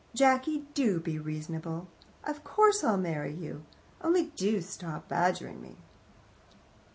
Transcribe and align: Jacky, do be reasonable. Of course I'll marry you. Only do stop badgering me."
Jacky, 0.15 0.65
do 0.73 0.99
be 0.99 1.19
reasonable. 1.19 1.87
Of 2.23 2.43
course 2.43 2.83
I'll 2.83 2.97
marry 2.97 3.35
you. 3.35 3.65
Only 4.01 4.29
do 4.35 4.59
stop 4.61 5.07
badgering 5.07 5.61
me." 5.61 5.77